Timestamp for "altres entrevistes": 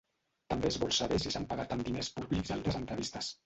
2.59-3.35